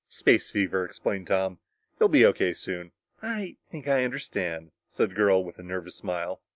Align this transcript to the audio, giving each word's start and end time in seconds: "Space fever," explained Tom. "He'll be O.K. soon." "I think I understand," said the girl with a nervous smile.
"Space 0.09 0.49
fever," 0.49 0.83
explained 0.83 1.27
Tom. 1.27 1.59
"He'll 1.99 2.07
be 2.07 2.25
O.K. 2.25 2.53
soon." 2.55 2.91
"I 3.21 3.57
think 3.69 3.87
I 3.87 4.03
understand," 4.03 4.71
said 4.89 5.11
the 5.11 5.13
girl 5.15 5.43
with 5.45 5.59
a 5.59 5.63
nervous 5.63 5.93
smile. 5.97 6.41